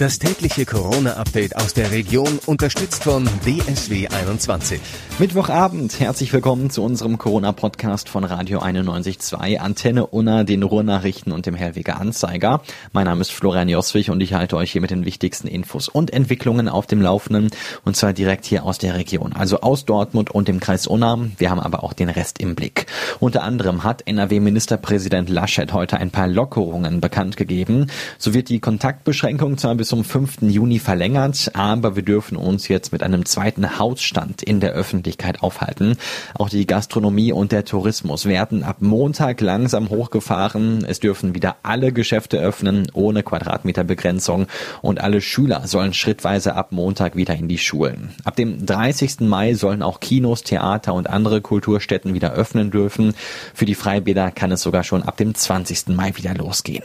[0.00, 4.80] Das tägliche Corona-Update aus der Region, unterstützt von DSW 21.
[5.18, 11.54] Mittwochabend, herzlich willkommen zu unserem Corona-Podcast von Radio 91.2, Antenne Unna, den Ruhrnachrichten und dem
[11.54, 12.62] Hellweger Anzeiger.
[12.94, 16.14] Mein Name ist Florian Joswig und ich halte euch hier mit den wichtigsten Infos und
[16.14, 17.50] Entwicklungen auf dem Laufenden
[17.84, 21.18] und zwar direkt hier aus der Region, also aus Dortmund und dem Kreis Unna.
[21.36, 22.86] Wir haben aber auch den Rest im Blick.
[23.18, 27.88] Unter anderem hat NRW-Ministerpräsident Laschet heute ein paar Lockerungen bekannt gegeben.
[28.16, 30.42] So wird die Kontaktbeschränkung zwar bis zum 5.
[30.42, 35.96] Juni verlängert, aber wir dürfen uns jetzt mit einem zweiten Hausstand in der Öffentlichkeit aufhalten.
[36.34, 40.84] Auch die Gastronomie und der Tourismus werden ab Montag langsam hochgefahren.
[40.84, 44.46] Es dürfen wieder alle Geschäfte öffnen, ohne Quadratmeterbegrenzung
[44.80, 48.10] und alle Schüler sollen schrittweise ab Montag wieder in die Schulen.
[48.22, 49.22] Ab dem 30.
[49.22, 53.12] Mai sollen auch Kinos, Theater und andere Kulturstätten wieder öffnen dürfen.
[53.54, 55.88] Für die Freibäder kann es sogar schon ab dem 20.
[55.88, 56.84] Mai wieder losgehen.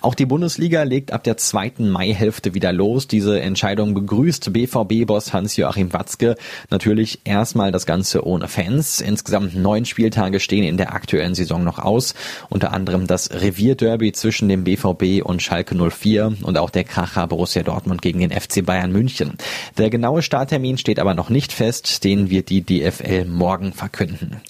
[0.00, 3.08] Auch die Bundesliga legt ab der zweiten Maihälfte wieder los.
[3.08, 6.36] Diese Entscheidung begrüßt BVB-Boss Hans-Joachim Watzke.
[6.70, 9.00] Natürlich erstmal das Ganze ohne Fans.
[9.00, 12.14] Insgesamt neun Spieltage stehen in der aktuellen Saison noch aus.
[12.48, 17.62] Unter anderem das Revierderby zwischen dem BVB und Schalke 04 und auch der Kracher Borussia
[17.62, 19.34] Dortmund gegen den FC Bayern München.
[19.76, 22.04] Der genaue Starttermin steht aber noch nicht fest.
[22.04, 24.40] Den wird die DFL morgen verkünden.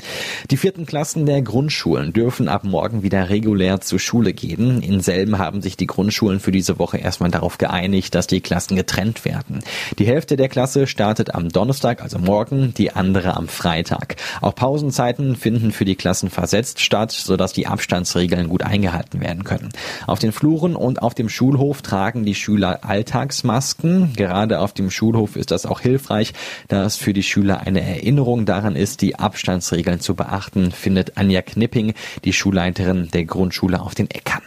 [0.51, 4.83] Die vierten Klassen der Grundschulen dürfen ab morgen wieder regulär zur Schule gehen.
[4.83, 8.77] In selben haben sich die Grundschulen für diese Woche erstmal darauf geeinigt, dass die Klassen
[8.77, 9.61] getrennt werden.
[9.99, 14.17] Die Hälfte der Klasse startet am Donnerstag, also morgen, die andere am Freitag.
[14.43, 19.71] Auch Pausenzeiten finden für die Klassen versetzt statt, sodass die Abstandsregeln gut eingehalten werden können.
[20.07, 24.13] Auf den Fluren und auf dem Schulhof tragen die Schüler Alltagsmasken.
[24.15, 26.35] Gerade auf dem Schulhof ist das auch hilfreich,
[26.69, 31.41] da es für die Schüler eine Erinnerung daran ist, die Abstandsregeln zu beachten, findet Anja
[31.41, 31.95] Knipping,
[32.27, 34.43] die Schulleiterin der Grundschule auf den Äckern.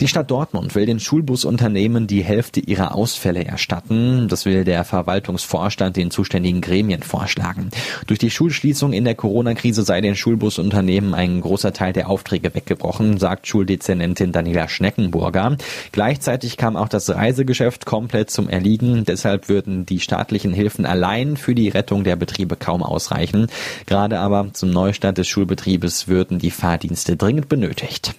[0.00, 4.28] Die Stadt Dortmund will den Schulbusunternehmen die Hälfte ihrer Ausfälle erstatten.
[4.28, 7.70] Das will der Verwaltungsvorstand den zuständigen Gremien vorschlagen.
[8.06, 13.18] Durch die Schulschließung in der Corona-Krise sei den Schulbusunternehmen ein großer Teil der Aufträge weggebrochen,
[13.18, 15.56] sagt Schuldezernentin Daniela Schneckenburger.
[15.92, 19.04] Gleichzeitig kam auch das Reisegeschäft komplett zum Erliegen.
[19.04, 23.48] Deshalb würden die staatlichen Hilfen allein für die Rettung der Betriebe kaum ausreichen.
[23.86, 28.14] Gerade aber zum Neustart des Schulbetriebes würden die Fahrdienste dringend benötigt.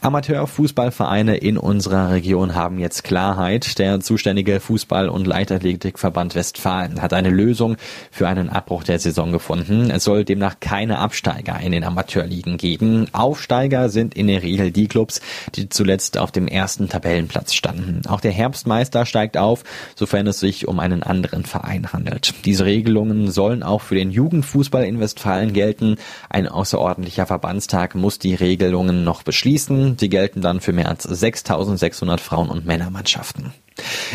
[0.00, 3.78] Amateurfußballvereine in unserer Region haben jetzt Klarheit.
[3.78, 7.76] Der zuständige Fußball- und Leichtathletikverband Westfalen hat eine Lösung
[8.10, 9.90] für einen Abbruch der Saison gefunden.
[9.90, 13.06] Es soll demnach keine Absteiger in den Amateurligen geben.
[13.12, 15.20] Aufsteiger sind in der Regel die Clubs,
[15.54, 18.02] die zuletzt auf dem ersten Tabellenplatz standen.
[18.08, 22.34] Auch der Herbstmeister steigt auf, sofern es sich um einen anderen Verein handelt.
[22.44, 25.96] Diese Regelungen sollen auch für den Jugendfußball in Westfalen gelten.
[26.28, 29.96] Ein außerordentlicher Verbandstag muss die Regelungen noch beschließen beschließen.
[29.98, 33.52] Die gelten dann für mehr als 6600 Frauen- und Männermannschaften.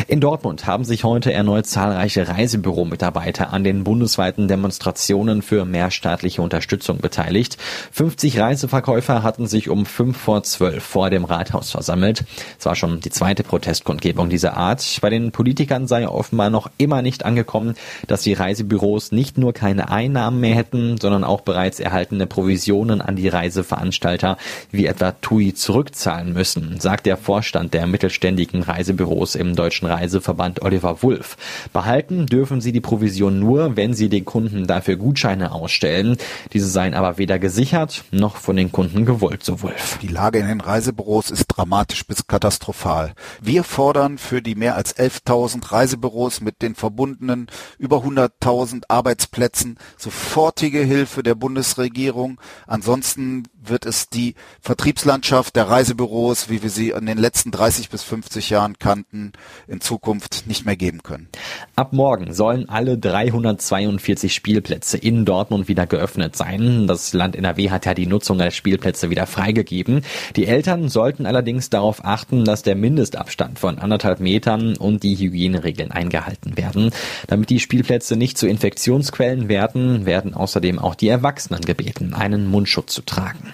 [0.08, 6.98] In Dortmund haben sich heute erneut zahlreiche Reisebüromitarbeiter an den bundesweiten Demonstrationen für mehrstaatliche Unterstützung
[6.98, 7.58] beteiligt.
[7.92, 12.24] 50 Reiseverkäufer hatten sich um 5 vor 12 vor dem Rathaus versammelt.
[12.58, 14.98] Es war schon die zweite Protestkundgebung dieser Art.
[15.02, 17.74] Bei den Politikern sei offenbar noch immer nicht angekommen,
[18.06, 23.16] dass die Reisebüros nicht nur keine Einnahmen mehr hätten, sondern auch bereits erhaltene Provisionen an
[23.16, 24.38] die Reiseveranstalter
[24.70, 31.02] wie etwa TUI zurückzahlen müssen, sagt der Vorstand der mittelständigen Reisebüros im Deutschen Reiseverband Oliver
[31.02, 31.36] Wulff.
[31.72, 36.16] Behalten dürfen sie die Provision nur, wenn sie den Kunden dafür Gutscheine ausstellen.
[36.52, 39.98] Diese seien aber weder gesichert noch von den Kunden gewollt, so Wulff.
[40.02, 43.14] Die Lage in den Reisebüros ist dramatisch bis katastrophal.
[43.40, 50.80] Wir fordern für die mehr als 11.000 Reisebüros mit den verbundenen über 100.000 Arbeitsplätzen sofortige
[50.80, 52.40] Hilfe der Bundesregierung.
[52.66, 58.02] Ansonsten wird es die Vertriebslandschaft der Reisebüros, wie wir sie in den letzten 30 bis
[58.02, 59.32] 50 Jahren kannten,
[59.68, 61.28] in Zukunft nicht mehr geben können.
[61.76, 66.86] Ab morgen sollen alle 342 Spielplätze in Dortmund wieder geöffnet sein.
[66.86, 70.02] Das Land NRW hat ja die Nutzung der Spielplätze wieder freigegeben.
[70.36, 75.90] Die Eltern sollten allerdings darauf achten, dass der Mindestabstand von anderthalb Metern und die Hygieneregeln
[75.90, 76.90] eingehalten werden.
[77.26, 82.94] Damit die Spielplätze nicht zu Infektionsquellen werden, werden außerdem auch die Erwachsenen gebeten, einen Mundschutz
[82.94, 83.52] zu tragen.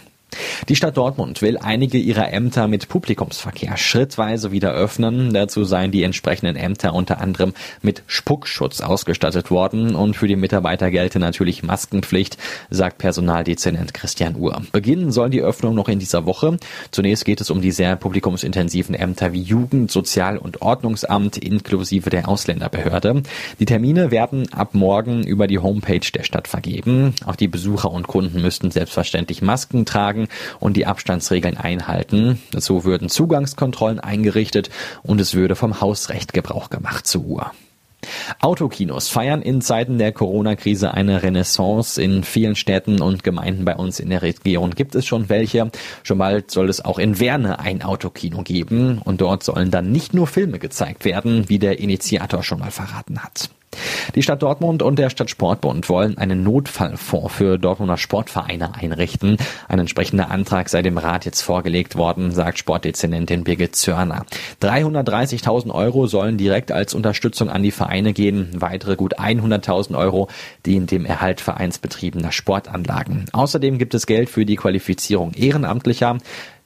[0.69, 5.33] Die Stadt Dortmund will einige ihrer Ämter mit Publikumsverkehr schrittweise wieder öffnen.
[5.33, 10.91] Dazu seien die entsprechenden Ämter unter anderem mit Spuckschutz ausgestattet worden und für die Mitarbeiter
[10.91, 12.39] gelte natürlich Maskenpflicht,
[12.71, 14.63] sagt Personaldezernent Christian Uhr.
[14.73, 16.57] Beginnen soll die Öffnung noch in dieser Woche.
[16.91, 22.29] Zunächst geht es um die sehr publikumsintensiven Ämter wie Jugend, Sozial- und Ordnungsamt inklusive der
[22.29, 23.23] Ausländerbehörde.
[23.61, 27.15] Die Termine werden ab morgen über die Homepage der Stadt vergeben.
[27.25, 30.29] Auch die Besucher und Kunden müssten selbstverständlich Masken tragen.
[30.61, 32.41] Und die Abstandsregeln einhalten.
[32.53, 34.71] Dazu würden Zugangskontrollen eingerichtet
[35.03, 37.53] und es würde vom Hausrecht Gebrauch gemacht zur Uhr.
[38.41, 42.01] Autokinos feiern in Zeiten der Corona-Krise eine Renaissance.
[42.01, 45.71] In vielen Städten und Gemeinden bei uns in der Region gibt es schon welche.
[46.03, 49.01] Schon bald soll es auch in Werne ein Autokino geben.
[49.03, 53.23] Und dort sollen dann nicht nur Filme gezeigt werden, wie der Initiator schon mal verraten
[53.23, 53.51] hat.
[54.15, 59.37] Die Stadt Dortmund und der Stadtsportbund wollen einen Notfallfonds für Dortmunder Sportvereine einrichten.
[59.69, 64.25] Ein entsprechender Antrag sei dem Rat jetzt vorgelegt worden, sagt Sportdezernentin Birgit Zörner.
[64.63, 68.51] 330.000 Euro sollen direkt als Unterstützung an die Vereine gehen.
[68.55, 70.29] Weitere gut 100.000 Euro
[70.65, 73.27] dienen dem Erhalt vereinsbetriebener Sportanlagen.
[73.33, 76.19] Außerdem gibt es Geld für die Qualifizierung Ehrenamtlicher.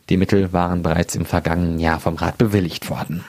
[0.08, 3.24] Die Mittel waren bereits im vergangenen Jahr vom Rat bewilligt worden.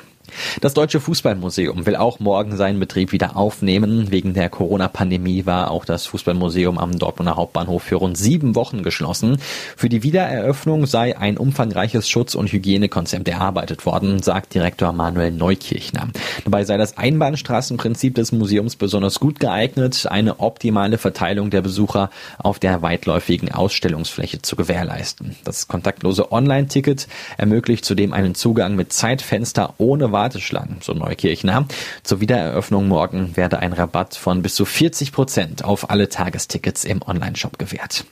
[0.61, 4.11] Das Deutsche Fußballmuseum will auch morgen seinen Betrieb wieder aufnehmen.
[4.11, 9.37] Wegen der Corona-Pandemie war auch das Fußballmuseum am Dortmunder Hauptbahnhof für rund sieben Wochen geschlossen.
[9.75, 16.09] Für die Wiedereröffnung sei ein umfangreiches Schutz- und Hygienekonzept erarbeitet worden, sagt Direktor Manuel Neukirchner.
[16.43, 22.59] Dabei sei das Einbahnstraßenprinzip des Museums besonders gut geeignet, eine optimale Verteilung der Besucher auf
[22.59, 25.35] der weitläufigen Ausstellungsfläche zu gewährleisten.
[25.43, 27.07] Das kontaktlose Online-Ticket
[27.37, 31.65] ermöglicht zudem einen Zugang mit Zeitfenster ohne Warteschlangen, so Neukirchner.
[32.03, 37.01] Zur Wiedereröffnung morgen werde ein Rabatt von bis zu 40 Prozent auf alle Tagestickets im
[37.03, 38.05] Onlineshop gewährt.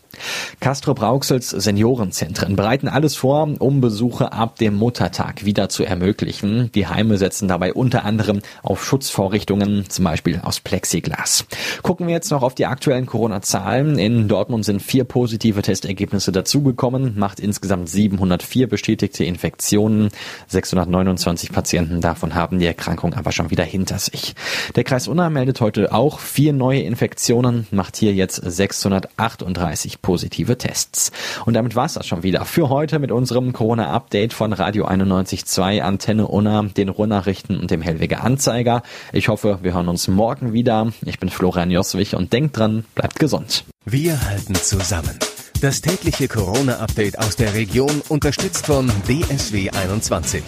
[0.60, 6.72] Castro Brauxels Seniorenzentren bereiten alles vor, um Besuche ab dem Muttertag wieder zu ermöglichen.
[6.74, 11.46] Die Heime setzen dabei unter anderem auf Schutzvorrichtungen, zum Beispiel aus Plexiglas.
[11.84, 13.98] Gucken wir jetzt noch auf die aktuellen Corona-Zahlen.
[13.98, 20.10] In Dortmund sind vier positive Testergebnisse dazugekommen, macht insgesamt 704 bestätigte Infektionen.
[20.48, 24.36] 629 Patienten davon haben die Erkrankung aber schon wieder hinter sich.
[24.76, 31.12] Der Kreis Unna meldet heute auch vier neue Infektionen, macht hier jetzt 638 positive Tests.
[31.46, 35.82] Und damit war es das schon wieder für heute mit unserem Corona-Update von Radio 91.2,
[35.82, 38.84] Antenne Unna, den Ruhrnachrichten und dem Hellweger Anzeiger.
[39.14, 40.92] Ich hoffe, wir hören uns morgen wieder.
[41.06, 43.64] Ich bin Florian Joswig und denkt dran, bleibt gesund.
[43.86, 45.18] Wir halten zusammen.
[45.62, 50.42] Das tägliche Corona-Update aus der Region unterstützt von DSW 21.